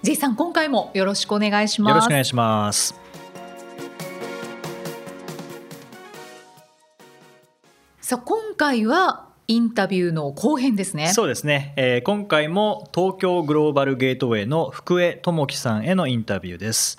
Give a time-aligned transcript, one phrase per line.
[0.00, 1.90] J さん今回もよろしくお願いします。
[1.90, 2.94] よろしくお願いします。
[8.00, 11.08] さあ今回はインタビューの後編ですね。
[11.08, 16.98] そうですね、えー今回も東京グローバルゲートウェイの福江智樹さんへのインタビューです、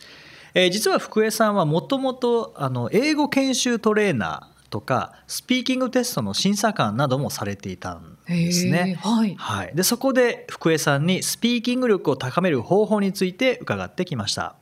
[0.54, 8.98] えー実は福江さんはもともとあの英語研修トレーナーとかスピーキングテストの審査官などもされていたんですね。
[9.02, 9.36] はい。
[9.38, 14.56] はい、でそこで福江さんにスピーキング力を高める方法について伺ってきました、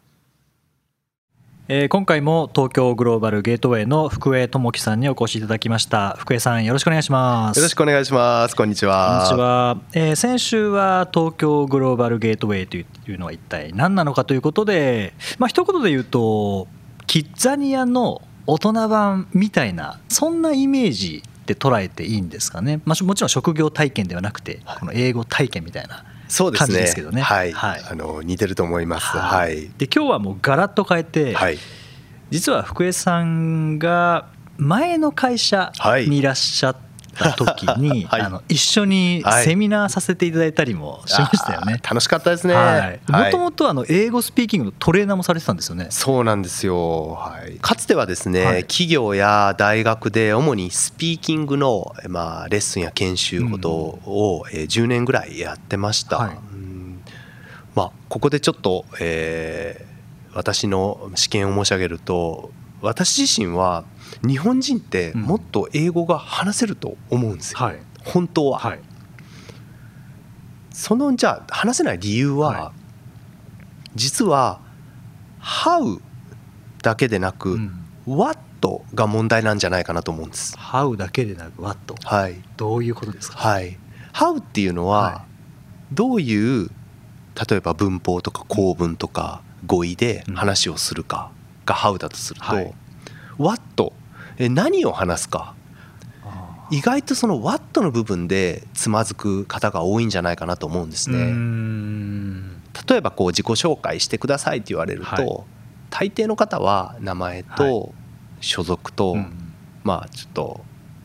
[1.68, 6.16] えー今回も東京グローバルゲートウェイの福江智樹さんにお越しいただきました。
[6.18, 7.58] 福江さんよろしくお願いします。
[7.58, 8.56] よろしくお願いします。
[8.56, 9.26] こんにちは。
[9.28, 16.68] こんにちは、えー先週は東京グローバルゲートウェイというのは一体何なのかということで、まあ一言で言うと
[17.06, 26.74] キッザニアの大人版みたいなそんなイメージで捉えていいんですかね、まあ、もちろん職業体験ではなくてこの英語体験みたいな感そうですね。
[26.74, 29.18] じですけどねはい、はいあの似てると思います。
[29.18, 29.70] はい。
[29.78, 31.58] で今日はもうガラッと変えて、はい。
[32.30, 35.72] 実は福江さんが前の会社
[36.08, 36.78] にいらっしゃっ
[37.18, 38.22] た時に、 はい。
[38.22, 41.80] あの一緒にセミナーさせていただいたりもしましたよね。
[41.84, 42.54] 楽しかったですね。
[42.54, 43.32] はい、もはい。
[43.32, 45.88] ともとあの英語スピーキングのトレーナーもされてたんですよね。
[45.90, 48.62] そうなんですよ、はい、かつてはですね、はい。
[48.64, 56.30] 企業や大学で主にスピーキングの、まあ、レッスンや研修ことを、えー10年ぐらいやってました、はい。
[56.32, 57.02] うん。
[57.74, 59.88] まあ、ここでちょっと、えー
[60.38, 62.52] 私の試験を申し上げると
[62.82, 63.86] 私自身は
[64.26, 65.22] 日本人ってうん。
[65.22, 67.80] もっと英語が話せると思うんですよ、はい。
[68.04, 68.80] 本当は、はい。
[70.72, 72.72] そのじゃあ話せない理由は、は
[73.96, 74.62] 実は
[75.42, 76.00] 「How」
[76.84, 77.84] だけでなく、うん。
[78.06, 78.40] What
[78.94, 80.56] が問題なんじゃないかなと思うんです。
[80.56, 83.78] How だけでなく What はい、どういうことですか、はい、
[84.14, 85.26] How っていうのは、は
[85.92, 86.70] どういう
[87.50, 91.32] 例えば文法とか構文とか語彙で話をするか
[91.68, 92.74] が How だとすると、はい
[93.38, 93.94] What
[94.40, 95.54] え何を話すか？
[96.24, 101.32] あ意外とその What の部分でつまずく方が多いんじゃないかなと思うんですね。
[101.32, 105.28] ん例えばこう自己紹介してくださいって言われると、はい
[105.90, 107.94] 大抵の方は名前はと
[108.42, 110.62] 所属と、うんまあちょっと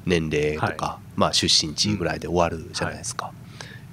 [0.07, 3.33] 年齢とか、はまあ出身地ぐらいで終わるじゃないですか。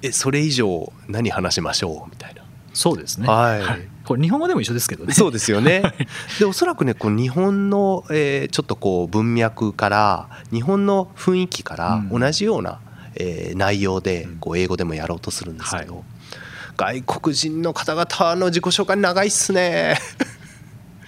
[0.02, 2.42] えそれ以上何話しましょうみたいな。
[2.74, 5.14] そうですね、はいこれ日本語でも一緒ですけどね。
[5.14, 5.82] そうですよね。
[6.40, 12.80] でおそらくねこう日本の、えーちょっとこう文脈から日本の雰囲気からうん同じような、
[13.14, 16.02] えー内容でうんこう英語でもやろうとするんですけど、は
[16.76, 19.96] 外国人の方々の自己紹介長いっすね。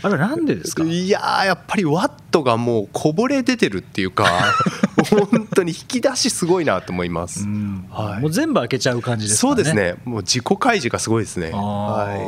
[0.04, 0.82] あれなんでですか？
[0.84, 4.26] いやーやっぱりワットがもうこぼれ出てるっていうか
[5.10, 7.44] 本当に引き出しすごいなと思います。
[7.44, 9.54] うんはいもう全部開けちゃう感じですかね。
[9.56, 11.52] そうですねもう自己開示がすごいですね。
[11.54, 12.20] あはーい、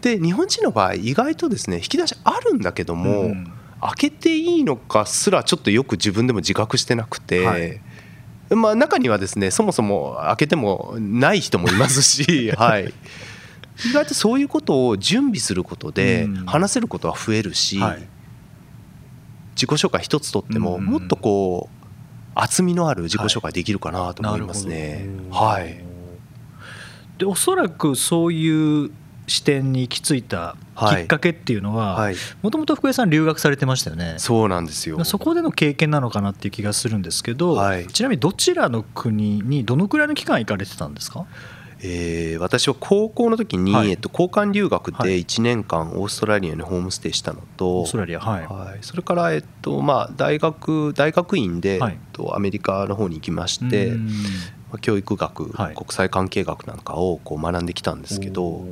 [0.00, 3.52] で日本人の場合意外とですね引き出しあるんだけども、うん
[3.82, 7.46] 開けていいのかすらちょっとよく自分でも自覚してなくて。
[7.46, 7.80] はい。
[8.50, 12.92] まあ、中にはですねそもそも開けてもない人もいますし、 はい、
[13.88, 16.46] 意外とそういうことを準備することでうん。
[16.46, 18.06] 話せることは増えるし、はい。
[19.54, 21.86] 自己紹介一つとってもうんもっとこう
[22.34, 25.06] 厚みのある自己紹介できるかなと思いますね。
[25.30, 25.82] はい、
[27.18, 28.90] でおそらくそういう
[29.30, 34.14] 視点に行き着いたきっかけっていうのははい、もともと福江さん留学されてましたよね。
[34.18, 35.02] そうなんですよ。
[35.04, 37.86] そこでの経験なのかなっていう気がするんですけど、はい。
[37.86, 41.26] ちなみにどちらの国にどのくらいの期間行かれてたんですか？
[41.82, 43.90] えー私は高校の時に、はい。
[43.90, 45.20] えっと、交換留学ではい。
[45.20, 51.92] 1年間オーストラリアにホームステイしたのと、オーストラリアはい、はい、それから、えっとまあ、大学大学院で、はい。
[51.92, 53.92] えっと、アメリカの方に行きまして、
[54.82, 55.74] 教育学、はい。
[55.74, 58.66] 国際関係学なんかをこう学んできたんですけど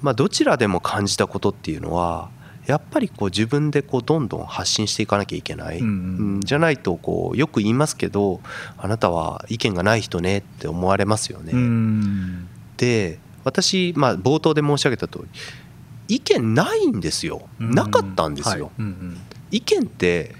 [0.00, 2.30] まあ、どちらでも感じたことっていうのは
[2.68, 8.40] やっぱりこう自分でこうどんどん発信していかなきゃいけない、うんじゃないとこうよく言いますけど
[8.76, 11.52] あなたは意見がない人ねって思われますよね。
[11.54, 12.48] うん。
[12.76, 17.48] で私、まあ、冒頭で申し上げた通り意見ないんですよ。
[17.58, 18.66] なかったんですよ。
[18.66, 18.74] はい。
[18.80, 19.20] うんうん。
[19.50, 20.34] 意見って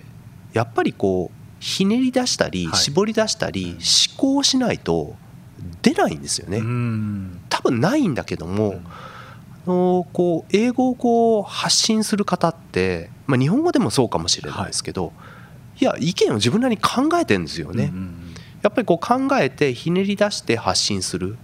[0.53, 2.77] やっぱりこうひねり出したりはい。
[2.77, 3.79] 絞り出したり
[4.11, 5.17] 思考しないと
[5.81, 6.59] 出ないんですよね。
[6.59, 7.41] うん。
[7.49, 8.83] 多分ないんだけども
[9.67, 15.13] のこう英語をこう発信する方って、まあ、日本語でもそうかもしれないですけど、
[15.81, 17.91] い、や意見を自分なりに考えてるんですよね。
[17.93, 18.35] うん。
[18.63, 21.37] やっぱりこう考えてひねり出して発信する、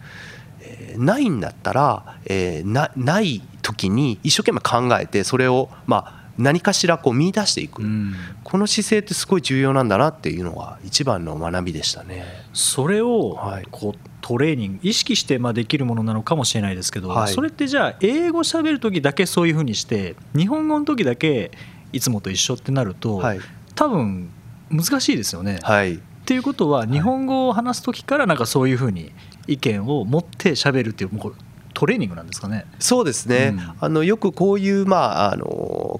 [0.60, 8.14] えーないんだったら、えーなない時に一生懸命考えてそれをまあ何かしらこう見出していく、うん。
[8.42, 12.24] この姿勢ってすごい重要なんだなっていうのが一番の学びでしたね。
[12.52, 13.66] それをはい。
[13.70, 17.32] こうトレーニング意識してまあできるものなのかもしれないですけど、はい。
[17.32, 21.50] それってじゃあ英語喋る時だけそういうふうにして日本語の時だけ
[21.92, 23.40] いつもと一緒ってなると、はい、
[23.74, 24.30] 多分
[24.70, 25.58] 難しいですよね。
[25.62, 25.94] はい。
[25.94, 29.12] っていうことは日本語を話す時からなんかそういうふうに
[29.46, 31.34] 意見を持って喋るっていうもう
[31.74, 32.66] トレーニングなんですかね。
[32.78, 33.74] そうですね、うん。
[33.80, 35.46] あのよくこういう、まあ、あの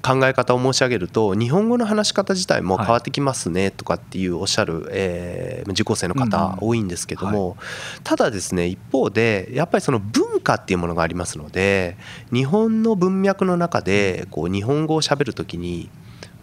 [0.02, 7.56] 考え方を申し上げると日本語の話し方自体も変わってきますねとかっていうおっしゃる、えー受講生のうん方多いんですけども、
[8.02, 11.96] ただですね一方でやっぱりその文化っていうものがありますので
[12.32, 15.90] 日本の文脈の中でこう日本語をしゃべるときに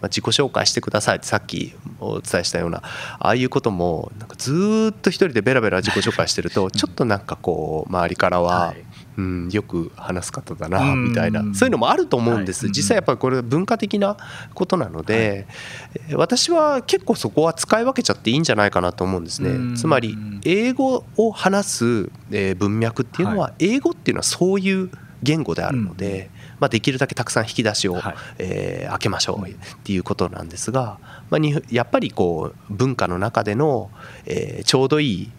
[0.00, 2.82] まあ自己紹介してくださいってさっきお伝えしたような
[3.18, 8.84] ああいうこともなんかずーっと一人でベラベラ自己紹介してると ちょっとなんかこう周りからは、はい
[9.16, 11.04] うん、よく話す方だなうん。
[11.10, 11.42] みたいな。
[11.54, 12.72] そういうのもあると思うんです、はい。
[12.72, 14.16] 実際やっぱりこれ文化的な
[14.54, 15.46] ことなので、
[15.94, 24.90] えー私は結構そこは使い分けちゃっていいんじゃないかなと思うんですうんねつまり英語を話すえー文脈っていうのは英語っていうのはそういう
[25.22, 28.14] 言語であるので、まあ、できるだけたくさん引き出しを、はい。
[28.38, 29.54] えー開けましょうっ
[29.84, 30.98] ていうことなんですが、
[31.30, 33.90] まあ、にやっぱりこう文化の中での、
[34.26, 35.30] えーちょうどいい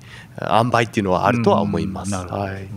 [0.42, 2.08] 塩梅っていうのはあるとは思います。
[2.08, 2.42] うんなるほど。
[2.44, 2.68] はい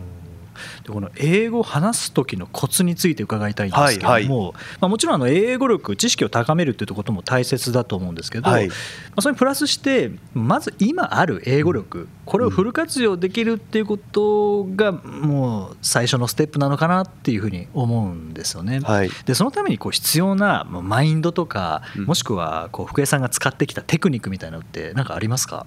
[0.84, 4.52] でこの英語を話す時のコツについて伺いたいんですけども、はいはい。
[4.80, 8.68] まあ、もちろんあの英語力知識を高めるっていうことも大切だと思うんですけど、はい。
[8.68, 8.74] ま
[9.16, 18.80] あ、それにプラスしてまず今ある英語力これをフル活用できるっていうことがもう最初のステップなのかなっていうふうに思うんですよね。
[18.80, 19.10] はい。
[19.26, 22.04] でそのためにこう必要なまあマインドとかうん。
[22.06, 25.66] もしくはこう福江さんが使ってきたテクニックみたいなのって何かありますか？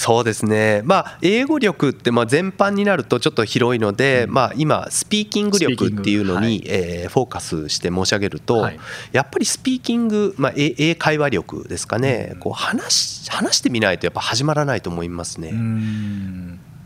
[0.00, 4.32] そうですね、まあ、英語力ってまあ全般になるとちょっと広いので、うん。
[4.32, 8.80] まあ、今スピーキング力っていうのに、えーフォーカスして申し上げると、はい。
[9.12, 12.38] やっぱりスピーキング、まあ、英英会話力ですかね、うん。
[12.38, 12.94] こう話
[13.24, 15.52] し話してみないとやっぱ始まらないと思いますね。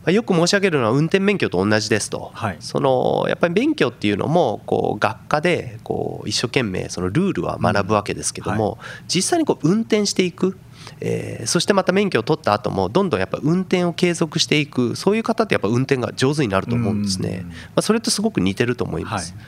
[0.06, 2.56] よく申し上げるのは運転免許と同じですと、はい。
[2.58, 10.58] そのやっぱり免許っていうのもこう学科でこう一生懸命そのルールは学ぶわけですけども、実際にこう運転していく、
[11.00, 17.48] えーそしてまた免許を取った後もどんどんやっぱ運転を継続していくそういう方ってやっぱ運転が上手になると思うんですね、うん。
[17.48, 19.44] まあ、それとすごく似てると思います、はい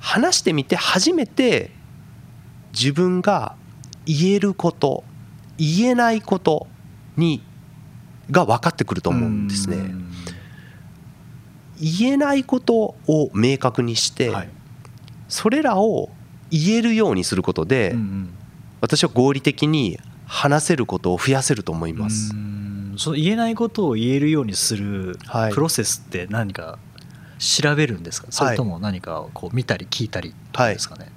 [0.00, 1.70] 話してみて初めて
[2.72, 3.56] 自分が
[4.06, 5.04] 言えること
[5.58, 6.68] 言えないこと
[7.16, 7.42] に
[8.30, 9.76] が分かってくると思うんですね。
[9.76, 10.10] うん。
[11.80, 14.48] 言えないことを明確にして、はい。
[15.28, 16.10] それらを
[16.50, 17.96] 言えるようにすることで、
[18.80, 22.32] 私は合理的に話せることを増やせると思います。
[22.34, 22.36] う。
[22.36, 22.94] ん。
[22.98, 25.52] その言えないことを言えるようにするはい。
[25.52, 26.78] プロセスって何か
[27.38, 31.10] 調べるんですか、それとも何かをこう見たり聞いたりですかね、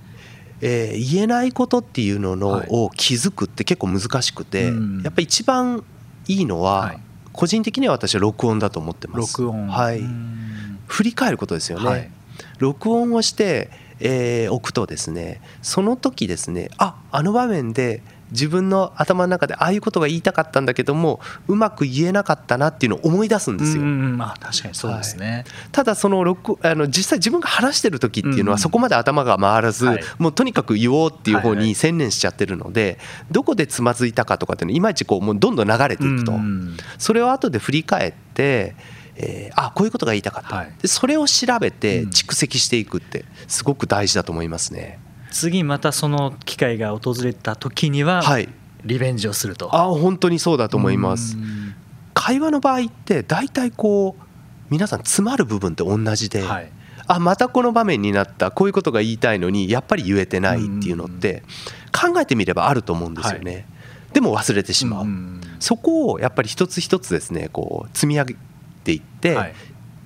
[0.61, 2.67] えー言えないことっていうのの、はい。
[2.69, 5.01] を気づくって結構難しくて、うん。
[5.01, 5.83] やっぱり一番
[6.27, 6.99] いいのは、はい。
[7.33, 9.41] 個人的には私は録音だと思ってます。
[9.41, 9.67] 録音。
[9.67, 9.99] はい。
[9.99, 10.79] うん。
[10.87, 11.85] 振り返ることですよね。
[11.85, 12.11] はい。
[12.59, 18.01] 録音をして、えー置くとですねその時ですねああの場面で
[18.31, 23.83] 自分の頭の中でああいうことが言いたかったんだけどもうまく言えなかったなっていうのを思い出すんですよ。
[23.83, 30.03] うんうんまあ確かにそうですね、ただその録あの実際自分が話してる時っていうのはそこまで頭が回らず、はい。
[30.17, 31.67] もうとにかく言おうっていう方はいはい。
[31.67, 32.99] に専念しちゃってるので、
[33.31, 36.77] どこでつまずいたかとかっていうのいまいちこうもうどんどん流れていくと、うん。
[36.97, 38.75] それを後で振り返って、
[39.15, 40.73] えーあこういうことが言いたかった、はい。
[40.81, 42.09] でそれを調べてうん。
[42.09, 44.99] 蓄積していくってすごく大事だと思いますね。
[45.31, 48.49] 次またその機会が訪れた時にははい。
[48.83, 51.37] リベンジをすると、あ本当にそうだと思います。
[51.37, 51.39] う。
[51.39, 51.75] ん。
[52.13, 54.23] 会話の場合って大体こう
[54.69, 56.71] 皆さん詰まる部分って同じで、はい。
[57.07, 61.43] あまたこの場面になったこういうことが言いたいのにやっぱり言えてないっていうのって
[61.91, 63.65] 考えてみればあると思うんですよね、
[64.13, 65.41] でも忘れてしまう、ん。
[65.59, 68.35] そこをやっぱり一つ一つですねこう積み上げ
[68.83, 69.53] ていって、はい。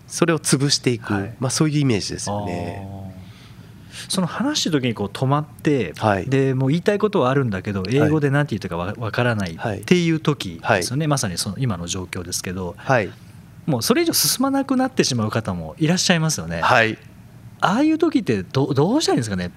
[0.08, 1.34] それを潰していく、はい。
[1.40, 3.15] まあ、そういうイメージですよね。
[4.10, 6.26] その話してる時にこう止まって、はい。
[6.30, 12.76] でもう言いたいことはあるんだけど英語で何て言ってるかわわからないはいっていう時ですよね、まさにその今の状況ですけど。
[12.78, 13.10] はい、
[13.66, 16.98] もうそれ以上進まなくなってしまう方もいらっしゃいますよね、はい、
[17.62, 19.52] ああいう時ってどどうしたらいいんですかね？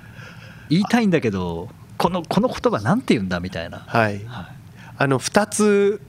[0.70, 4.46] 言いたいんだけどこのこの言葉なんて言うんだみたいな、はい、はい。
[5.00, 6.00] あの2つ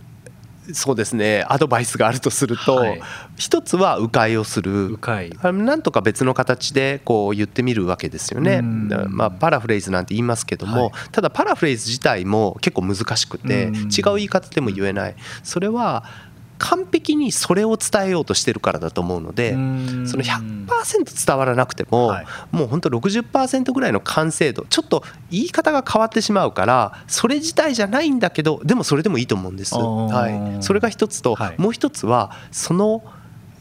[0.74, 1.46] そうですね。
[1.48, 3.02] アドバイスがあるとすると、はい。
[3.38, 4.98] 一つは迂回をする。
[5.44, 8.62] なんとか別の形でこう言ってみるわけですよね。
[8.62, 10.92] まあ、パラフレーズなんて言いますけども、はい。
[11.12, 13.76] ただパラフレーズ自体も結構難しくてうん。
[13.76, 15.16] 違う言い方でも言えない。
[15.44, 16.04] それは
[16.60, 20.08] 完璧にそれを伝えようとしてるからだと思うのでうん。
[20.08, 22.25] その100%伝わらなくても、はい。
[22.51, 29.75] もう本当60%ぐらいの完成度ちょっと言い方が変わってしまうからそれ自体じゃないんだけどでもそれでもいいと思うんです。
[29.75, 31.56] はい、それが一つと、はい。
[31.58, 33.04] もう一つはその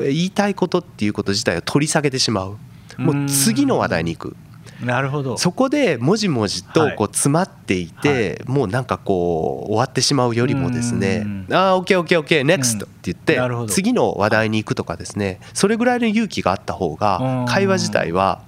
[0.00, 2.57] え言いたいことっていうこと自体を取り下げてしまう。
[2.99, 4.37] もう次の話題に行く。
[4.80, 5.37] なるほど。
[5.37, 6.97] そこでもじもじとはい。
[6.97, 18.42] こう詰まっていて、もうなんかこう終わってしまうよりもですねうん「ああ OKOKOK NEXT」って言って次の話題に行くとかですねそれぐらいの勇気があった方が会話自体は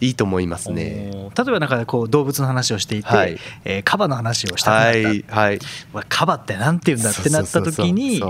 [0.00, 1.10] いいと思いますね。
[1.36, 3.38] 例えばなんかこう動物の話をしていて、はい。
[3.64, 5.58] えーカバの話をしたくなった、はいはい。
[5.92, 8.22] わカバってなんて言うんだってなった時に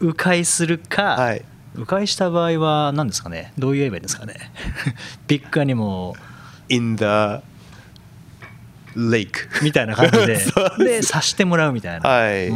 [0.00, 1.44] 迂回するか、はい
[1.76, 3.52] 迂回した場合は何ですかね？
[3.58, 4.34] どう言えばいいんですかね？
[5.28, 6.14] ビッグアニモ
[6.68, 7.04] in the
[8.96, 9.30] lake
[9.62, 10.38] みたいな感じで。
[10.78, 12.50] で察してもらうみたいな、はい。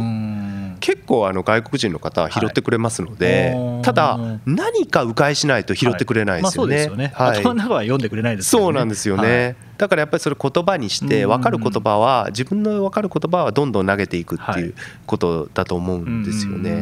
[0.79, 3.83] 結構あの外国人の方は拾ってくれますので、はい。
[3.83, 6.75] ただ何か迂回しないと拾ってくれないですよね。
[6.75, 7.39] まあ、そうですよね、はい。
[7.39, 8.65] 頭の中は読んでくれないですよね。
[8.65, 11.29] そうなんですよね、だからやっぱりそれ言葉にしてうん。
[11.29, 14.61] 分かる言葉は自分の分かる言葉はどんどん投げていくってはい。
[14.63, 14.73] いう
[15.05, 16.71] ことだと思ううんんですよね。
[16.71, 16.77] うん。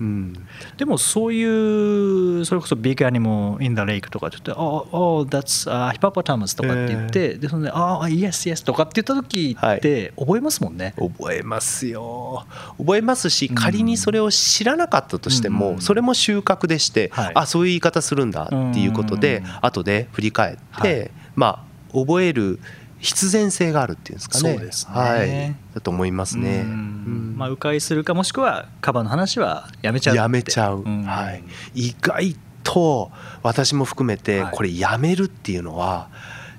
[0.00, 0.41] うん
[0.76, 10.94] でもそういうそれこそビッグアニモ in the lake とかって言って「oh, oh that's、uh, hippopotamus」とかって言って、でそれで「ああ yes yes」とかって言った時って覚えますもんね。
[10.98, 12.46] 覚えますよ。
[12.78, 15.54] 覚えますしうん仮にそれを知らなかったとしてうん。
[15.54, 17.32] もそれも収穫でしてはい。
[17.34, 19.46] あそういう言い方するんだっていうことでうん。
[19.62, 20.90] 後で振り返っはい。
[20.90, 22.58] てまあ覚える
[23.02, 24.54] 必然性があるっていうんですかね。
[24.54, 24.94] そうですね。
[24.94, 26.62] はい、だと思いますね。
[26.62, 31.02] まあ、迂回するかもしくはカバの話はやめちゃうやめちゃう、ん。
[31.02, 31.42] はい、
[31.74, 33.10] 意外と
[33.42, 34.54] 私も含めてはい。
[34.54, 36.10] これやめるっていうのは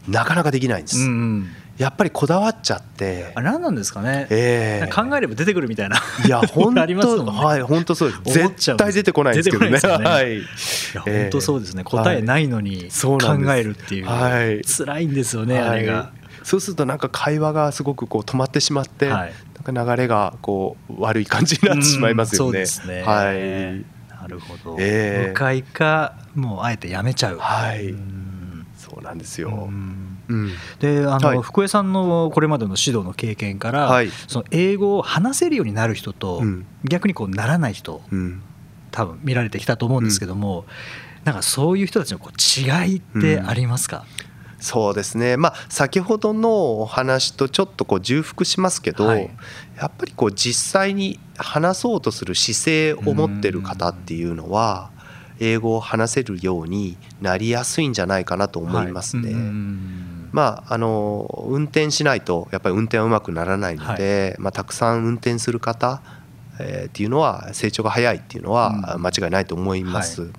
[0.07, 1.47] なかなかできないんです、うんうん。
[1.77, 3.31] やっぱりこだわっちゃって。
[3.35, 4.93] あれ何なんですかね、ええ。
[4.93, 5.95] 考えれば出てくるみたいな。
[6.25, 7.31] いや 本ありますもんね。
[7.31, 8.37] 当はい本当そうです。
[8.37, 9.71] 絶対出てこないんですけどね。
[9.71, 10.37] 出てこないはい。
[10.39, 10.41] い
[10.93, 13.17] や本当そうですね、答えないのに考
[13.55, 14.61] えるっていう、はい。
[14.65, 16.22] 辛いんですよね、あれはが。
[16.43, 19.33] いそうするとなんか会話がすごごくこう止まってしまって、はい。
[19.65, 22.65] なんか流れがこう悪い感じになってしまいますよね。
[22.87, 23.01] ね。
[23.03, 23.85] はい。
[24.09, 25.29] なるほど、ええ。
[25.31, 27.89] 迂回かもうあえてやめちゃう、はい。
[27.89, 28.65] うん。
[28.77, 29.49] そうなんですよ。
[29.49, 30.17] うん。
[30.27, 30.51] うん。
[30.79, 31.41] であの、はい。
[31.41, 34.09] 福江さんのこれまでの指導の経験から、はい。
[34.27, 36.65] その英語を話せるようになる人と、うん。
[36.83, 38.41] 逆にこうならない人うん。
[38.91, 40.65] 多分見られてきたと思うんですけども、
[41.23, 44.05] なんかそういう人たちのこう違いってありますか、
[44.63, 49.29] そうですね、まあ、先ほどのお話とちょっとこう重複しますけど、はい。
[49.77, 54.91] やっぱりこう実際に話そうとする姿勢を持ってる方っていうのは
[55.41, 59.23] 英語を話せるようになりやすいんじゃないかなと思いますね。
[59.23, 59.33] はい。
[59.33, 66.01] うんまあ、あの運転しないとやっぱり運転はうまくならないので、まあ、たくさん運転する方、
[66.59, 69.01] えーっていうのは成長が早いっていうのはうん。
[69.01, 70.31] 間違いないと思います。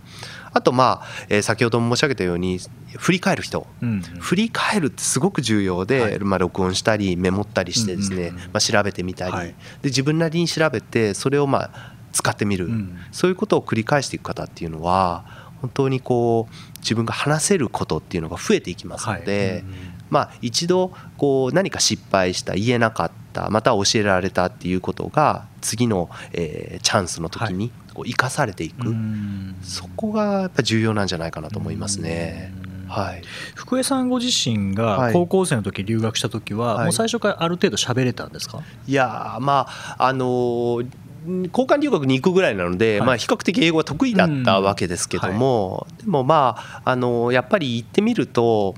[0.54, 2.60] あとまあ、えー先ほども申し上げたように
[2.96, 3.66] 振り返る人。
[3.82, 4.00] うん。
[4.00, 6.18] 振り返るってすごく重要で、はい。
[6.20, 8.38] まあ、録音したりメモったりしてですね、うんうんうん。
[8.38, 9.48] まあ、調べてみたり、はい。
[9.48, 12.98] で自分なりに調べてそれをまあ使ってみる、うん。
[13.10, 15.24] そういうことを繰り返していく方っていうのは
[15.60, 19.58] 本当にこう自分が話せることっていうのが増えていきますので、はい。
[19.60, 29.56] うんまあ、一度こう何か失敗した言えなかったまた教えられたっていうことが次の、えーチャンスの時にこう生かされていく、うん。
[29.62, 32.52] そこがやっぱ重要なんじゃないかなと思いますね。
[32.58, 32.88] うん。
[32.88, 33.22] はい、
[33.54, 35.12] 福江さんご自身がはい。
[35.12, 36.84] 高校生の時留学した時は、はい。
[36.84, 40.86] もう最初からある程度喋れたんですか、いやーまああのー
[41.26, 43.06] 交換留学に行くぐらいなので、はい。
[43.06, 48.74] まあ、比較的英語が得意だったわけですけども、でもまあ、あのーやっぱり行ってみると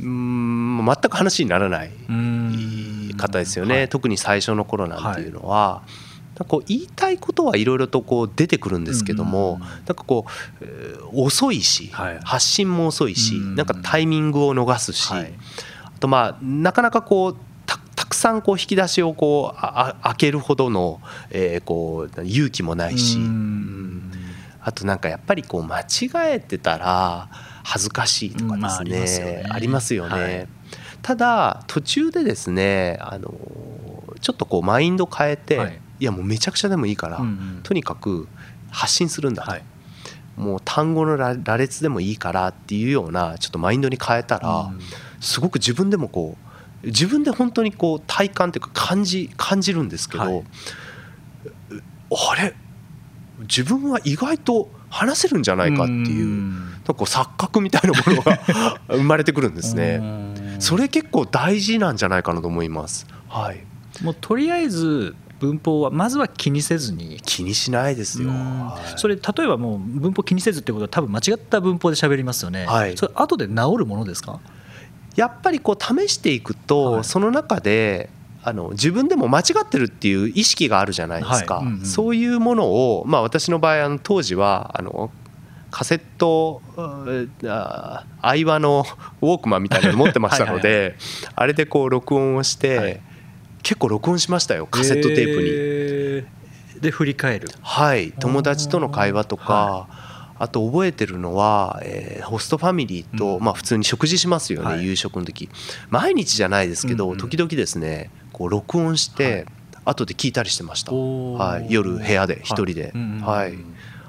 [0.00, 1.90] うーん全く話にならない
[3.16, 3.88] 方ですよね、はい。
[3.88, 5.82] 特に最初の頃なんていうのは。
[6.38, 10.26] なんかこう言いたいことはいろいろとこう出てくるんですけども、うんなんかこ
[10.60, 12.18] う、えー遅いし、はい。
[12.22, 15.32] 発信も遅いし、うんなんかタイミングを逃すし、はい。
[15.84, 21.00] あとまあなかなかこうたたくさんこう引き出しをこうああ開けるほどの、
[21.30, 23.18] えーこう勇気もないし、
[24.60, 27.30] あとなんかやっぱりこう間違えてたら
[27.64, 29.32] 恥ずかしいとかですうんまあありますよね。
[29.32, 30.10] ねありますよね。
[30.10, 30.48] はい。
[31.00, 33.32] ただ途中でですねあの
[34.20, 37.60] ちょっとこうマインド変えて、はいい、やもうめちゃくちゃでもいいから、うんうん。
[37.62, 38.28] とにかく
[38.70, 39.64] 発信するんだと、はい。
[40.36, 44.80] もう単語の羅羅列でもいいからっていうようなちょっとマインドに変えたら、うん
[45.18, 46.36] すごく自分でもこ
[46.84, 50.44] う自分で本当にこう体感というか感じ感じるんですけど、はい。
[52.10, 52.54] あれ？
[53.40, 60.02] 自分は意外と話せるんじゃないかっていうなんかこう錯覚みたいなものが 生まれてくるんですね。
[60.58, 63.06] それ結構大事なんじゃないかなと思います。
[63.28, 63.64] はい。
[64.02, 67.20] もうとりあえず文法はまずは気にせずに。
[67.24, 68.30] 気にしないですよ。
[68.96, 72.96] それ例えばもう文法気にせずってことは多分間違った文法で喋りますよね、はい。
[72.96, 74.40] それ後で治るものですか？
[75.14, 77.04] やっぱりこう試していくと、はい。
[77.04, 78.08] その中で
[78.42, 81.66] あの自分でも間違ってるっていう意識があるじゃないですか、はい。
[81.66, 81.84] うんうん。
[81.84, 85.10] そういうものを、まあ、私の場合あの当時はあの
[85.70, 88.84] カセットうんあアイワの
[89.20, 90.96] ウォークマンみたいなの持ってましたので
[91.34, 93.02] あれでこう録音をして、はい
[93.66, 95.48] 結構録音しましたよカセットテープに。
[95.50, 96.80] えー。
[96.80, 97.48] で振り返る。
[97.62, 99.88] はい友達との会話とか、
[100.38, 103.42] あと覚えてるのは、えーホストファミリーと、うん。
[103.42, 104.84] まあ、普通に食事しますよね、はい。
[104.84, 105.48] 夕食の時。
[105.90, 107.18] 毎日じゃないですけど、うんうん。
[107.18, 109.46] 時々ですねこう録音して、
[109.84, 113.54] 後で聞いたりしてました、はい、夜部屋で一人で、うんうんはい、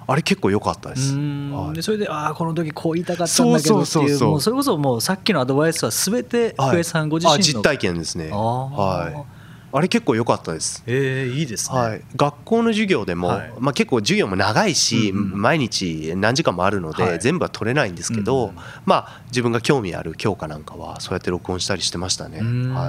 [0.06, 1.52] あれ結構良かったです、うん。
[1.52, 1.74] はい。
[1.74, 4.32] でそれでああこの時こう言いたかったんだけどってそうそうそうそういう。
[4.34, 6.70] もうそれこそもうさっきのアドバイスは全てはい。
[6.70, 8.30] 福江さんご自身の、あ実体験ですね。
[8.30, 9.37] はい
[9.72, 10.84] あれ結構良かったです。
[10.88, 13.54] えーいいですね、はい、学校の授業でも、はい。
[13.60, 17.20] まあ、結構授業も長いし、うんうん毎日何時間もあるので、はい。
[17.20, 18.56] 全部は取れないんですけど、うんうん
[18.86, 22.40] まあ、自分が興味ある教科なんかはそうやって録音したりしてましたね。
[22.40, 22.44] は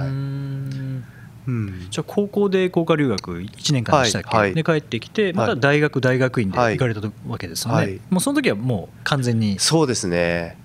[0.05, 0.07] い。
[0.07, 1.87] うん。
[1.89, 4.55] じゃあ高校で工科留学1年間でしたっけ、はいはい。
[4.55, 6.77] で帰ってきてまた大学大学院ではい。
[6.77, 7.99] 行かれたわけですよね、はい。
[8.09, 10.57] もうその時はもう完全にそうですね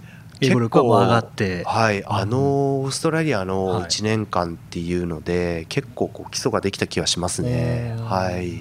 [0.49, 3.83] 上がってはい、あのオーストラリアのはい。
[3.85, 7.95] 1年間っていうので、結構こう基礎ができた気がしますね。
[7.99, 8.57] うんはい、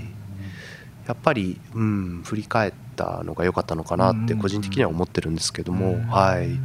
[1.07, 6.07] やっぱり、うん、振り返ったのが良かったのかなって個人的には思ってるんですけども、うん。
[6.07, 6.59] はい、うん。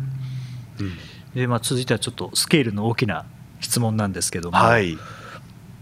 [1.34, 3.26] で、まあ、続いてはちょっとスケールの大きな
[3.60, 4.96] 質問なんですけども、はい、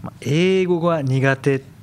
[0.03, 1.76] まあ英語が苦手って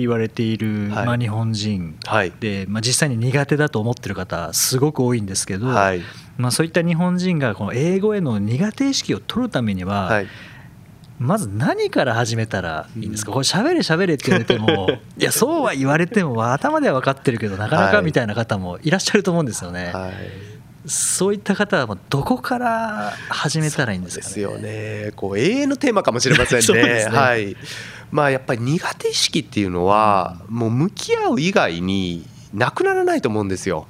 [0.00, 1.06] 言われている、はい。
[1.06, 6.02] まあ、日本人はい、で、まあ、実際に苦手だと思ってる方すごく多いんですけど、はい、
[6.36, 10.26] まあ、そういった日本人がこの英語への苦手意識を取るためには、はい、
[11.18, 14.88] まず何から始めたらいいんですか、これ喋れ喋れって言われても
[15.18, 18.04] いやそうは言われても頭では分かってるけどなかなかはい。
[18.04, 20.12] みたいな方もいらっしゃると思うんですよね、はい。
[20.86, 24.28] そういった方はどこから始めたらいいんですかね？
[24.28, 25.12] ですよね。
[25.14, 26.82] こう永遠のテーマかもしれませんね。
[26.82, 27.04] ね。
[27.04, 27.56] はい。
[28.12, 33.86] まあやっぱり苦手意識っていうのはもう向き合う以外になくならないと思うんですよ。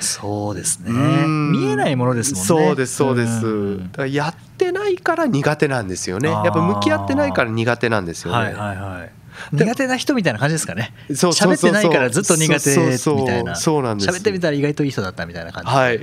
[0.00, 3.44] そうですねうん見えないものですもんねそうですそうです。
[3.44, 6.30] んだからやってないから苦手なんですよね。
[6.30, 8.38] やっぱ向き合ってないから苦手なんですよね。
[8.38, 10.92] はいはいはい苦手な人みたいな感じですかね。
[11.08, 12.76] 喋ってないからずっと苦手
[13.12, 13.56] みたいな。
[13.56, 16.00] そうなんです喋ってみたら意外といい人だったみたいな感じはい、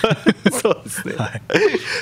[0.62, 1.14] そうですね。
[1.16, 1.42] はい。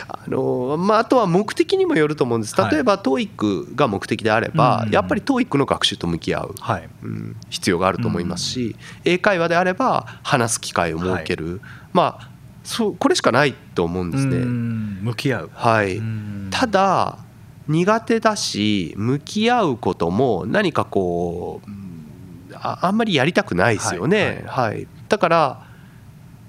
[0.08, 2.56] あのまあ、あとは目的にもよると思うんです。
[2.70, 4.92] 例えば TOEIC が目的であれば、うん。
[4.92, 6.88] やっぱり TOEIC の学習と向き合う、はい。
[7.02, 11.60] うん、必要があると思いますし、英会話であれば話す機会を設ける、
[11.92, 12.32] まあ
[12.64, 14.36] そうこれしかないと思うんですうね。
[14.38, 15.50] ん向き合う。
[15.54, 16.48] はい、うん。
[16.50, 17.18] ただ
[17.68, 21.92] 苦手だし向き合うことも何かこううん
[22.54, 24.44] ああんまりやりたくないですよね。
[24.46, 25.66] はいだから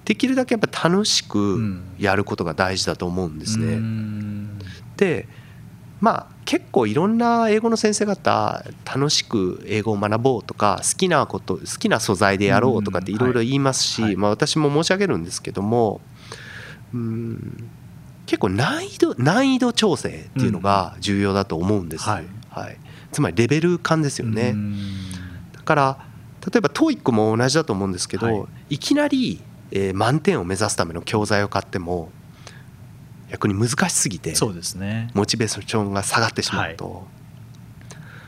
[0.05, 1.83] できるだけやっぱ楽しくん。
[1.97, 3.73] やることが大事だと思うんですね。
[3.73, 4.59] うん。
[4.97, 5.27] で
[6.01, 14.17] まあ結構いろんな英語の先生方楽しく英語を学ぼうとか好きなこと好きな素材でやろうとかっていろいろ言いますし、はいはい。
[14.17, 16.01] まあ、私も申し上げるんですけども
[16.93, 17.69] うん
[18.25, 22.25] 結構難易度難易度調整っていうのが重要だと思うんです、うんはい。
[22.49, 22.77] はい、
[23.11, 24.51] つまりレベル感ですよね。
[24.51, 25.11] うん。
[25.53, 25.97] だから
[26.45, 28.75] 例えば TOEIC も同じだと思うんですけど、はい。
[28.75, 32.11] い、きなり、えー満点を目指すための教材を買っても
[33.31, 35.09] 逆に難しすぎてそうですね。
[35.13, 37.07] モチベーションが下がってしまうと、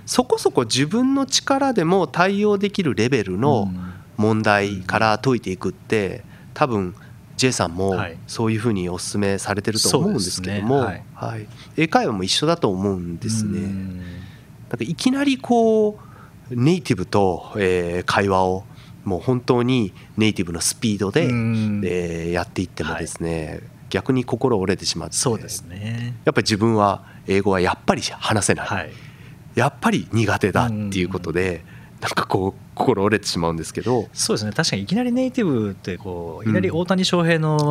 [0.06, 3.96] そこそこ自分の力でも対応できるレベルのうん。
[4.18, 6.96] 問題から解いていくって多分
[7.38, 8.18] J さんもはい。
[8.28, 11.48] そういうふうにお勧めされてると思うんですけども、そうですねはい。
[11.78, 13.60] 英会話も一緒だと思うんですね。
[13.60, 13.98] うん。
[13.98, 14.04] な
[14.76, 16.00] んかいきなりこ
[16.52, 18.64] うネイティブと、えー会話を
[19.04, 21.82] もう本当にネイティブのスピードで、うん。
[21.86, 26.16] えーやっていってもですね、逆に心折れてしまってそうですね。
[26.26, 28.92] やっぱり自分は英語はやっぱり話せない、はい。
[29.56, 31.64] やっぱり苦手だっていうことで、
[32.06, 34.08] なんかこう心折れてしまうんですけど。
[34.14, 34.52] そうですね。
[34.52, 36.50] 確かにいきなりネイティブってこううん。
[36.50, 37.66] いきなり大谷翔平の投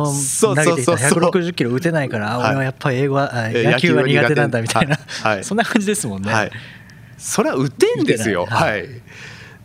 [0.55, 4.97] げていたそうそう160キロ打てないから俺はやっぱり英語はあえ野球は苦手なんだみたいな。
[4.97, 5.43] はいはい。
[5.45, 6.33] そんな感じですもんね。
[6.33, 6.51] はい、
[7.17, 8.45] それは打てんですよ。
[8.45, 8.89] はい、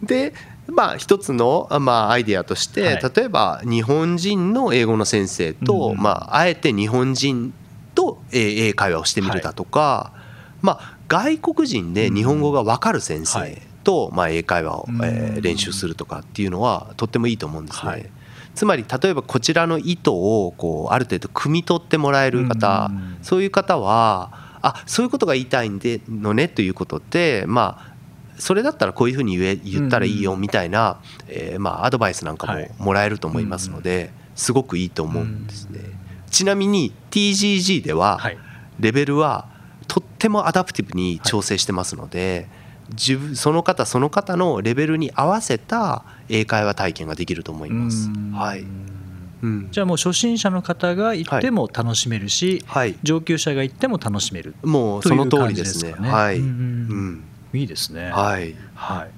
[0.02, 0.34] で
[0.68, 3.12] まあ一つの、まあ、アイデアとして、はい。
[3.14, 7.52] 例えば日本人の英語の先生と、うんまあ、あえて日本人
[7.96, 10.12] とえー英会話をしてみるだとか、
[10.62, 13.38] まあ、外国人で日本語が分かる先生。
[13.40, 15.04] はいとと、まあ、英会話を、うん。
[15.04, 17.90] えー練習するとかっていうのはとってもいいと思うんですね。
[17.90, 18.10] はい。
[18.54, 23.18] つまり例えばこちらの意図をこうある程度汲み取ってもらえる方、うん。
[23.22, 27.94] そういう方はあそういうことが言いたいんでのねということでまあ
[28.38, 32.70] それだったらこういうふうに言え言ったらいいよみたいな、えーまあアドバイスなんかはい。
[32.78, 35.80] ももらえると思いますので、すごくいいと思うんですね。
[36.30, 38.38] ちなみに TGG でははい。
[38.78, 39.46] レベルは
[39.86, 42.48] とってもアダプティブに調整してますので、
[42.92, 48.08] 自分その方その方のレベルに合わせた英会話体験ができると思います。
[48.08, 48.10] う。
[48.10, 48.32] ん。
[48.32, 48.64] はい、
[49.42, 49.68] うん。
[49.70, 54.54] じゃあもう初心者の方が行っても楽しめるし、はい、上級者が行っても楽しめる。
[54.62, 55.90] もうその通りですね。
[55.90, 56.10] すかね。
[56.10, 57.24] はい、うん。
[57.52, 58.10] うん、いいですね。
[58.10, 59.10] はい、はい。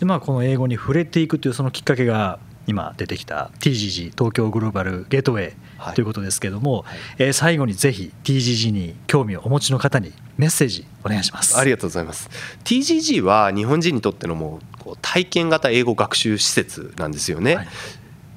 [0.00, 5.94] でまあ、この英語に触れていくというそのきっかけが今出てきた TGG 東京グローバルゲートウェイはい。
[5.94, 6.98] ということですけども、はい。
[7.18, 11.56] えー最後にぜひ TGG に興味をお持ちの方にメッセージお願いします。
[11.56, 12.28] ありがとうございます。
[12.64, 17.56] TGG は日本人にとってのもうこう体験型英語学習施設なんですよね。
[17.56, 17.68] はい。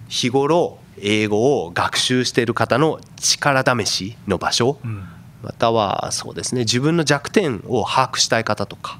[0.08, 5.04] 日頃英語を学習している方の力試しの場所、うん。
[5.44, 9.00] またはそうですね自分の弱点を把握したい方とか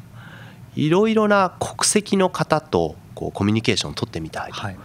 [0.76, 4.78] いろいろな国籍の方とこうコミュニケーションを取ってみたい、はい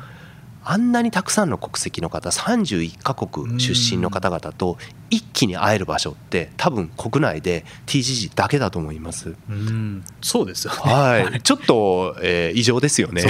[0.69, 4.79] あんなにたくさんの国籍の方31カ国出身の方々と
[5.11, 9.37] 一気に会える場所って多分国内で TGG だけだと思います。
[9.49, 10.79] うんそうですよね。
[10.81, 13.23] はい、 ちょっと、えー異常ですよね。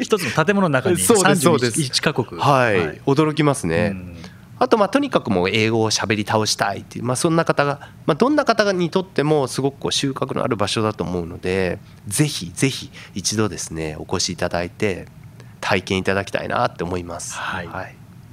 [0.00, 3.92] 一つの建物の中に そうですそうです31カ国、はい、驚きますね。
[3.92, 4.16] うん
[4.56, 15.06] あとまあとにかくもう英語を喋り倒したいっていう、まあ、そんな方が、まあ、どんな方にとってもすごくこう収穫のある場所だと思うのでぜひぜひ一度ですねお越しいただいて
[15.64, 17.38] 体験いただきたいなって思います。
[17.38, 17.68] はい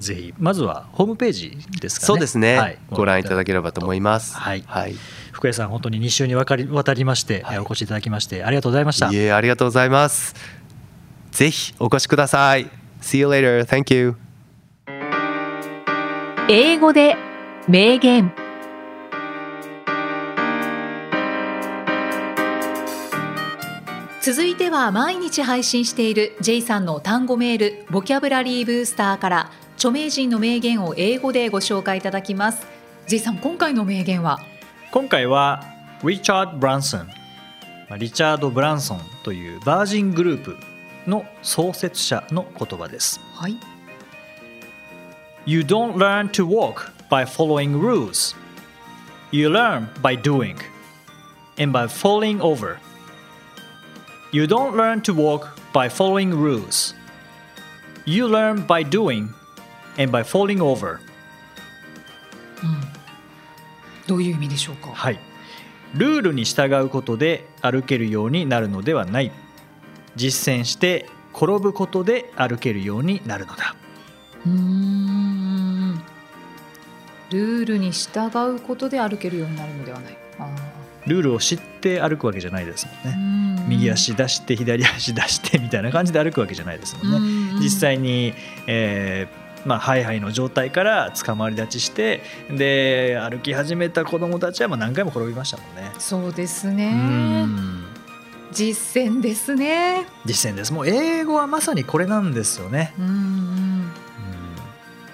[0.01, 2.07] ぜひまずはホームページですかね。
[2.07, 4.35] そうですね、はいご覧いただければと思います。
[4.35, 4.95] はいはい、
[5.31, 9.15] 福江さん本当に2週にわかりわたりまして、はいお越しいただきましてありがとうございましたい。
[9.15, 10.35] えありがとうございます。
[11.31, 12.69] ぜひお越しください。
[13.01, 13.63] See you later.
[13.63, 14.15] Thank you.
[16.49, 17.15] 英語で
[17.69, 18.33] 名言
[24.21, 32.67] 続いては毎日配信している J さんの単語メールボキャブラリーブースターから著名人の名言を英語でご紹介いただきます
[33.07, 34.37] J さん今回の名言は？
[34.91, 35.63] 今回は
[36.03, 37.07] リチャード・ブランソン
[37.89, 40.55] まあリチャード・ブランソンというバージングループ
[41.07, 43.19] の創設者の言葉です。
[43.33, 43.57] はい
[45.47, 48.35] You don't learn to walk by following rules.
[49.31, 50.57] You learn by doing
[51.57, 52.77] and by falling over.
[54.31, 56.95] You don't learn to walk by following rules.
[58.05, 59.29] You learn by doing
[59.97, 60.99] and by falling over.
[64.07, 64.89] どういう意味でしょうか？
[64.93, 65.19] はい。
[65.95, 69.31] ルールに従うことで歩けるようになるのではない。
[70.15, 73.75] 実践して転ぶことで歩けるようになるのだ。
[74.45, 76.01] うーん
[77.31, 80.49] ルールに従うことで歩けるようになるのではないあ
[81.07, 83.15] ルールを知って歩くわけじゃないですもんーうね。
[83.15, 87.17] ん右足出して左足出してみたいな感じで歩くわけじゃないですもんね。
[87.55, 88.33] うん実際に、
[88.67, 95.91] えーまあ、ハイハイの状態から捕まり立ちしてで歩き始めた子供たちはまあ何回も転びましたもんね。
[95.99, 96.91] そうですうね
[97.45, 97.85] ん
[98.51, 102.93] 実践ですね実践ですもう英語はまさにこれなんですよね。
[102.99, 103.60] うんうん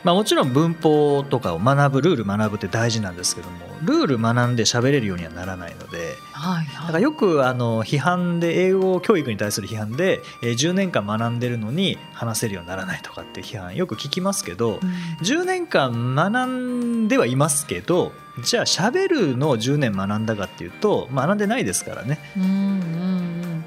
[0.08, 14.80] まあ、もちろん文法とかを学ぶルール学ぶって大事なんですけどもルール学んで喋れるようにはならないのではいだかはいらよくあの批判で英語教育に対する批判でえー10年間学んでるのに話せるようにならないとかっていう批判よく聞きますけどうん。
[15.26, 22.18] 10年間学んではいますけどじゃあ喋るのを10年学んだかっていうと学んでないですからね。
[22.38, 23.66] うんうんうん。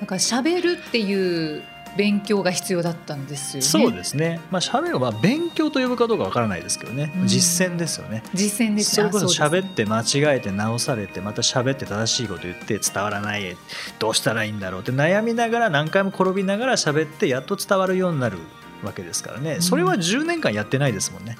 [0.00, 1.64] だから喋るっていう
[1.96, 3.66] 勉強が必要だったんですよね。
[3.66, 4.40] そうですね。
[4.50, 7.12] まあ喋るは勉強と呼ぶかどうかわからないですけどね。
[7.16, 7.26] うん。
[7.26, 8.22] 実践ですよね。
[8.34, 8.94] 実践です。
[8.94, 13.56] それこそ喋って間違えて直されてまた喋って正しいこと言って伝わらない。
[13.98, 18.38] どうしたらいいんだろうって悩みながら何回も転びながら喋ってやっと伝わるようになる
[18.82, 19.60] わけですからね。
[19.60, 21.36] それは10年間やってないですもんね、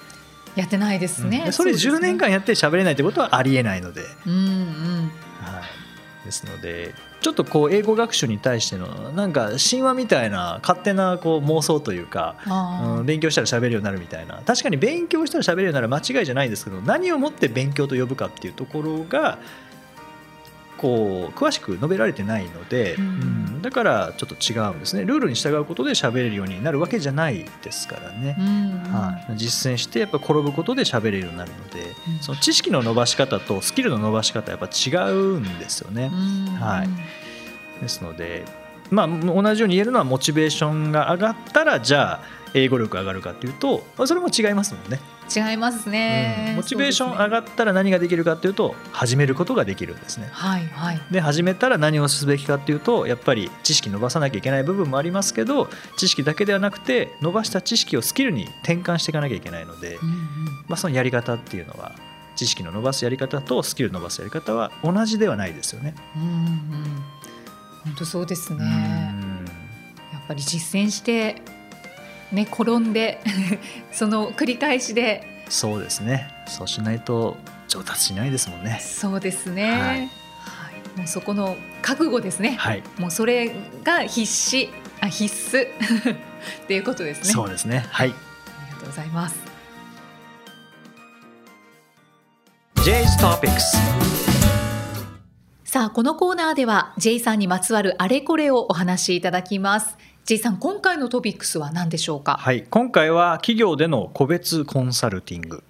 [0.56, 1.52] やってないですね、うん。
[1.52, 1.98] それ10うですね。
[2.00, 5.12] 年間やって喋れないってことはありえないので、うんうん。
[5.40, 5.60] は
[6.22, 14.42] い、ですのでちょっとこう英語学習に対してのなんか神話みたいな勝手なこう妄想というかあうん、勉強したら喋るようになるみたいな。
[14.46, 19.38] 確かに勉強したら喋るようになる間違いじゃないですけど何をもって勉強と呼ぶかっていうところが
[20.80, 23.04] こう詳しく述べられてないので、うん。
[23.04, 25.04] うんだからちょっと違うんですね。
[25.04, 28.34] ルールに従うことで喋れるようになるわけじゃないですからね。
[28.38, 28.46] うん。
[28.46, 32.18] うんはい、実践してやっぱ転ぶことで喋れるようになるので、うん。
[32.22, 36.10] その知識の伸ばし方とスキルの伸ばし方はやっぱ違うんですよね。
[36.10, 36.46] うん。
[36.54, 36.88] はい。
[37.82, 38.46] ですので、
[38.90, 45.00] まあ、同じように言えるのはモチベーションが上がったらじゃあ英語力上がるかっていうとそれも違いますもんね。
[45.34, 46.56] 違いますね、うん。
[46.56, 50.28] モチベーション上がったら何ができるかっていうと始めることができるんですね。
[50.32, 51.00] はいはい。
[51.12, 60.16] で始めたら何をすべきかっていうとやっぱり知識伸ばさなきゃいけない部分もありますけど知識だけではなくて伸ばした知識をスキルに転換していかなきゃいけないので、うんうん。
[60.66, 61.92] まあ、そのやり方っていうのは
[62.34, 65.94] 知識の伸ばすやり方とスキル伸ばすやり方は同じではないですよね。
[66.16, 67.02] うんうん。
[67.84, 68.58] 本当そうですね。
[68.58, 69.44] うん。
[70.12, 71.42] やっぱり実践して
[72.32, 73.20] ね転んで
[73.92, 75.44] その繰り返しで。
[75.48, 76.28] そうですね。
[76.46, 77.36] そうしないと
[77.68, 78.80] 上達しないですもんね。
[78.80, 79.72] そうですね。
[79.72, 79.80] はい。
[79.80, 80.08] はい。
[80.98, 82.56] もうそこの覚悟ですね。
[82.58, 84.70] はい、もうそれが必死。
[85.00, 85.66] あ必須。
[86.64, 87.24] っていうことですね。
[87.24, 87.86] そうですね。
[87.90, 88.10] はい。
[88.10, 88.12] あ
[88.66, 89.36] りがとうございます。
[92.76, 93.60] J's Topics。
[95.70, 102.36] さあこのコーナーでは J さんにまつわるあれこれをお話しいただきます J さん今回のトピックスは何でしょうか？
[102.38, 105.64] はい、今回は企業での個別コンサルティング。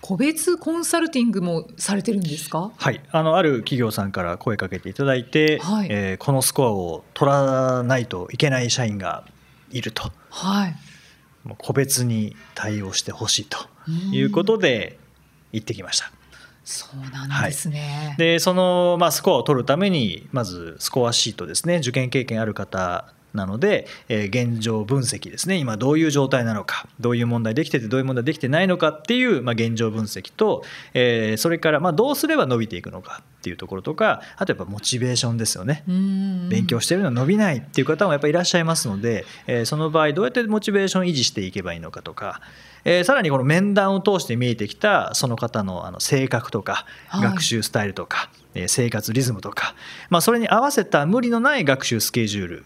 [0.00, 2.70] 個別コンサルティングもされてるんですか？
[2.76, 5.88] はい、あのある企業さんから声かけていただいて、はい。
[5.90, 9.24] えーこのスコアを取らないといけない社員が
[9.70, 10.12] いると。
[10.30, 10.76] はい。
[11.44, 13.58] もう個別に対応してほしいと
[14.12, 14.96] いうことで
[15.50, 16.12] 行ってきました。
[16.64, 21.78] そうなんですね、でその、まあ、スコアを取るためにまずスコアシートですね。
[21.78, 25.56] 受験経験ある方なので、えー現状分析ですね。
[25.56, 30.64] 今どういう状態なのかどういう問題できててどういう問題できてないのかっていう、まあ、現状分析と、
[30.94, 35.84] えーそれから、まあ、どうすれば伸びていくのかっていうところとかあとやっぱモチベーションですよね。
[35.88, 42.40] うん勉強してるのは伸びないっていう方もやっぱりいらっしゃいますので、えーその場合どうやってモチベーションを維持していけばいいのかとか、
[42.84, 47.22] えーさらにこの面談を通して見えてきたその方のあの性格とかはい。
[47.22, 49.74] 学習スタイルとか、えー生活リズムとか、
[50.10, 52.64] まあ、それに合わせた無理のない学習スケジュールう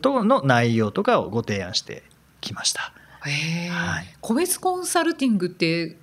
[0.00, 2.02] との内容とかをご提案して
[2.40, 2.92] きました。
[3.20, 4.06] はい。
[4.20, 5.96] 個別コンサルティングって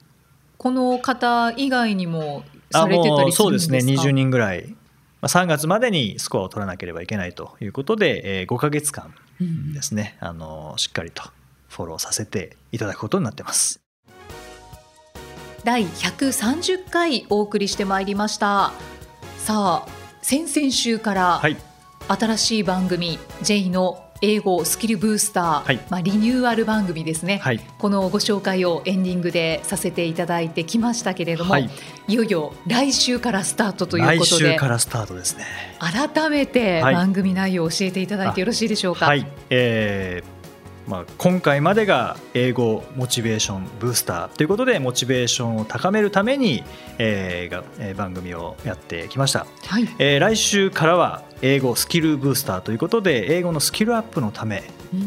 [0.57, 3.71] この方以外にもされてたりするんですか？
[3.71, 3.93] そうですね。
[3.93, 4.67] 20人ぐらい。
[4.67, 4.75] ま
[5.23, 11.23] あ3月までにスコアを取らなければいけないということで、えー5ヶ月間うんですね、あのしっかりと
[11.69, 13.79] フォローさせていただくことになってます。
[15.63, 18.73] 第130回お送りしてまいりました。
[19.37, 19.87] さあ
[20.21, 21.57] 先々週からはい、
[22.07, 25.79] 新しい番組 J の英語スキルブースター、はい。
[25.89, 31.69] まあ、リニューアル番組ですね、はい、このご紹介をエンディングでさせていただいてきましたけれども、はい。
[32.07, 35.45] い、よいよ来週からスタートという来ことで週からスタートですね。
[35.79, 36.95] 改めてはい。
[36.95, 39.07] 番組内容を教えていただいてよろしいでしょうか？
[39.07, 40.32] はい、えー
[40.87, 46.63] まあ、今回までが英語モチベーションブースターということでモチベーションを高めるために、
[46.97, 49.87] えーがえー番組をやってきました、はい。
[49.99, 54.63] えー来週からは英語スキルブースターということで英語のスキルアップのため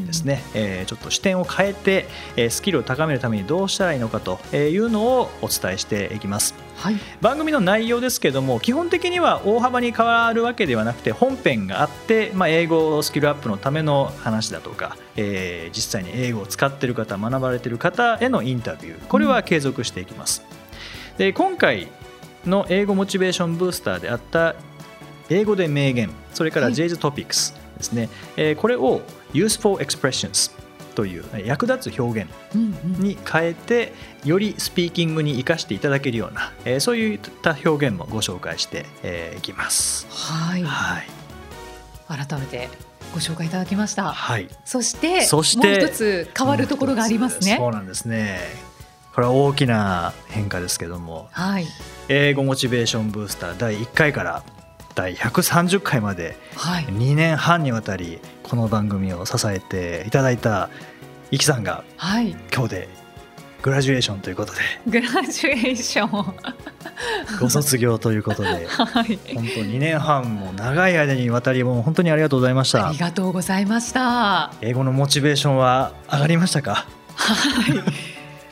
[0.06, 6.96] ですね、えーちょっと視点を変えて、えースキルを高めるためにどうしたらいいのかというのをお伝えしていきますはい。
[7.20, 19.06] 番組の内容ですけども基本的には大幅に変わるわけではなくて本編があって、まあ、英語スキルアップのための話だとか、えー実際に英語を使っている方学ばれている方へのインタビュー。
[19.06, 20.44] これは継続していきます、
[21.18, 21.88] で今回
[22.46, 24.54] の英語モチベーションブースターであった
[25.28, 26.74] 英語で名言それからはい。
[26.74, 29.00] J's Topics ですね、えーこれを
[29.32, 30.52] Useful Expressions
[30.96, 32.30] というえー役立つ表現
[32.98, 33.92] に変えて
[34.24, 40.06] よりスピーキングに生かしていただけるような、えーそういった表現もご紹介してえーいきます。
[40.10, 41.06] はいはい、
[42.26, 42.68] 改めて
[43.14, 44.12] ご紹介いただきました。
[44.12, 47.68] はい、そしてそしてもう一つ変わるところがありますねそ。
[47.68, 48.40] うなんですね。
[49.14, 51.66] これは大きな変化ですけども、はい
[52.08, 54.42] 英語モチベーションブースター第1回から
[54.96, 56.84] 第130回まではい。
[56.86, 60.70] 2年半にわたりこの番組を支えていただいた
[61.30, 62.30] イキさんがはい。
[62.52, 62.88] 今日で
[63.62, 64.60] グラジュエーションということで。
[64.86, 66.34] グラジュエーション。
[67.40, 68.66] ご卒業ということで。
[68.68, 69.18] はい。
[69.34, 72.88] 本当2年半も長い間にわたりもう本当にありがとうございました。
[72.88, 74.52] ありがとうございました。
[74.62, 76.86] 英語のモチベーションは上がりましたか？
[77.16, 77.34] は
[77.72, 78.05] い。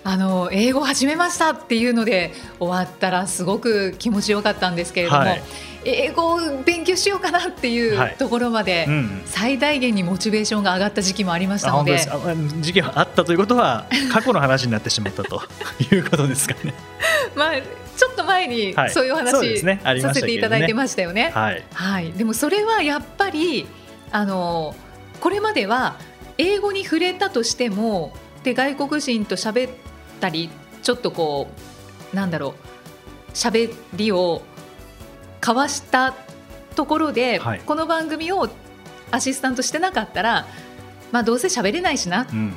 [0.06, 5.42] あの英語始めましたっていうので終わったらすごく気持ちよかったんですけれども、はい。
[5.86, 8.14] 英語を勉強しようかなっていはい。
[8.14, 11.98] うところまでうん最大限にモチベーションが上がった時期もありましたので。
[11.98, 12.56] あ本当です。
[12.58, 15.42] あ時期があったということは 過去の話になってしまったと
[15.90, 16.74] いうことですかね。
[17.34, 17.52] まあ
[17.96, 18.90] ちょっと前にはい。
[18.90, 19.80] そういうお話、そうですね。
[20.02, 21.30] させていただいてましたよね。
[21.34, 21.62] はい。
[21.72, 23.66] はい、でもそれはやっぱり
[24.12, 24.76] あの
[25.20, 25.96] これまでは
[26.36, 28.12] 英語に触れたとしても
[28.42, 29.72] で外国人と喋っ
[30.24, 30.48] たり
[30.82, 31.48] ちょっとこ
[32.12, 32.54] うなんだろ
[33.28, 34.42] う喋りを
[35.40, 36.14] 交わした
[36.74, 37.60] ところで、はい。
[37.60, 38.48] この番組を
[39.10, 40.46] アシスタントしてなかったら
[41.12, 42.26] まあどうせ喋れないしな。
[42.32, 42.54] うんうん。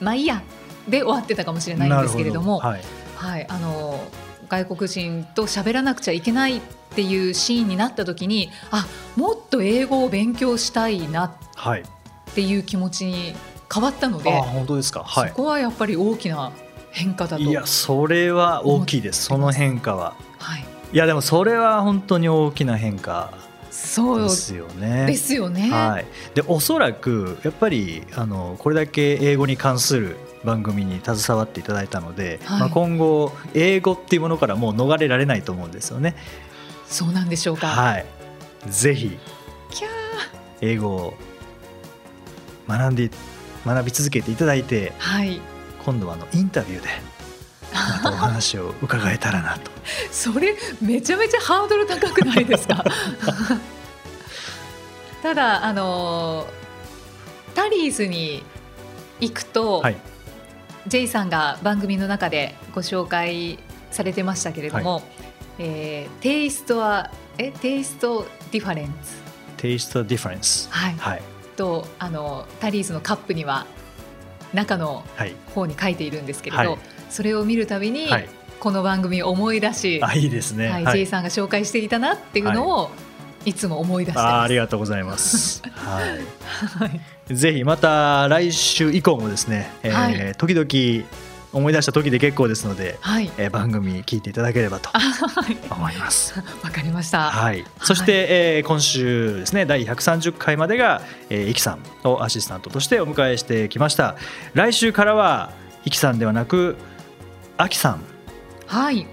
[0.00, 0.42] まあいいや。
[0.88, 2.58] で終わってたかもしれないんですけれども。
[2.60, 2.82] はい。
[3.16, 3.98] はい、あの
[4.48, 6.60] 外国人と喋らなくちゃいけないっ
[6.94, 13.34] ていうシーンになった時にあもっと英語を勉強したいなはい、っていう気持ちに
[13.72, 15.02] 変わったので、あ本当ですか。
[15.02, 15.28] はい。
[15.30, 16.52] そこはやっぱり大きな
[16.94, 17.42] 変化だと。
[17.42, 23.32] いやそれは大きいですその変化ははい、いやでもそれは本当に大きな変化
[23.70, 25.14] そうでですよね。
[25.16, 25.68] すよね。
[25.68, 36.14] はい、でおそらくやっぱりあのこれだけ英語に関する番組に携わっていただいたので、はいまあ、今後英語っていうものからもう逃れられないと思うんですよね。
[36.86, 37.66] そうなんでしょうか。
[37.66, 38.06] はい、
[38.68, 39.18] ぜひ
[40.60, 41.14] 英語を
[42.68, 43.10] 学んで
[43.66, 45.40] 学び続けていただいてはい、
[45.84, 46.88] 今度はあのインタビューで
[47.72, 49.70] またお話を伺えたらなと。
[50.10, 52.84] それめちゃめちゃハードル高くないですか？
[55.22, 56.46] ただあの
[57.54, 58.42] タリーズに
[59.20, 59.96] 行くと、はい、
[60.86, 63.58] ジェイさんが番組の中でご紹介
[63.90, 65.02] されてましたけれども、
[65.58, 69.16] えーテイストはえ taste the difference、
[69.56, 70.68] taste the difference。
[70.70, 70.94] はい。
[70.98, 71.22] はい、
[71.56, 73.66] とあのタリーズのカップには
[74.54, 76.78] 中のはい、方に書いているんですけれど、はい
[77.10, 80.68] それを見るたびに、はい、この番組を思い出し、あいいですね。
[80.68, 82.90] はいはいジェイさんが紹介していたなっていうのを、
[83.44, 84.20] い、つも思い出して。
[84.20, 85.62] あーありがとうございます。
[85.62, 86.08] はい。
[86.82, 87.00] はい
[87.32, 91.06] ぜひまた来週以降もですね、えーはい時々
[91.54, 96.38] 思い出した時で結構ですので、はい、えー番組聞いていただければとあはい、思います。
[96.62, 97.30] わかりました。
[97.30, 104.16] はい、そして、えー今週ですね第130回までが、えー、イキさんをアシスタントとしてお迎えしてきました。
[104.54, 105.50] 来週からは
[105.84, 106.76] イキさんではなく
[107.56, 108.02] アキさん
[108.66, 109.06] はい、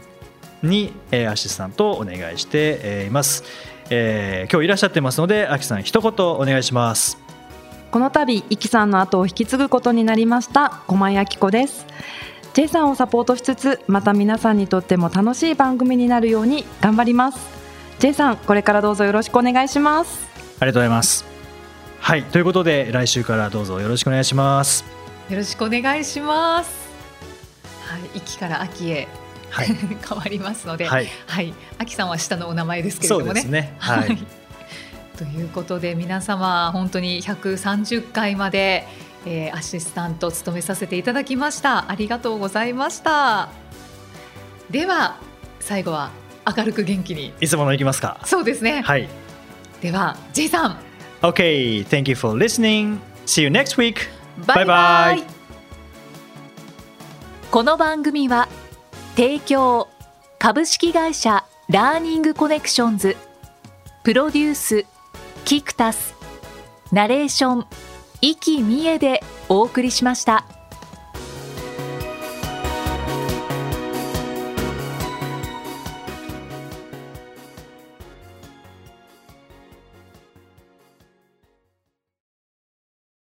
[0.63, 3.43] に、えーアシスタントをお願いして、えーいます、
[3.89, 7.17] えー今日いらっしゃってますのでアキさん一言お願いします。
[7.91, 11.86] この度、イキさんの後を引き継ぐことになりました駒井明子です。
[12.53, 17.39] J さんをサポートしつつ、また皆さんにとっても楽しい番組になるように頑張ります。
[17.99, 20.31] J さん、これからどうぞよろしくお願いします。
[20.61, 21.25] ありがとうございます
[21.99, 24.85] はいということで来週からどうぞよろしくお願いします
[25.29, 26.91] よろしくお願いします。
[27.87, 29.07] はい、秋から秋へ
[29.49, 29.67] はい
[30.07, 33.27] 変わりますので、はいはい、秋さんは下のお名前ですけれどもね。
[33.27, 34.17] そうですねはい
[35.17, 38.87] ということで皆様本当に130回まで、
[39.25, 41.91] えーアシスタントを務めさせていただきました。
[41.91, 43.49] ありがとうございました。
[44.69, 45.17] では
[45.60, 46.12] 最後は
[46.57, 47.34] 明るく元気に。
[47.39, 48.19] いつものいきますか？
[48.25, 49.07] そうですね、はい。
[49.81, 50.79] では J さん。
[51.21, 52.97] OK thank you for listening.
[53.25, 53.97] See you next week.
[54.47, 55.27] バイバイバイバイ
[57.51, 58.47] この番組は
[59.15, 59.88] 提供
[60.39, 63.17] 株式会社ラーニングコネクションズ。
[64.03, 64.86] プロデュース
[65.45, 66.15] キクタス
[66.91, 67.67] ナレーション
[68.21, 70.61] 生きみえでお送りしました。